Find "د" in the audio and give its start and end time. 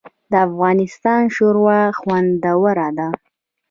0.31-0.33